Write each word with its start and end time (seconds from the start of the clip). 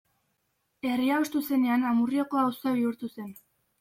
Herria 0.91 1.19
hustu 1.23 1.41
zenean 1.49 1.85
Amurrioko 1.93 2.43
auzoa 2.47 2.77
bihurtu 2.79 3.11
zen. 3.19 3.29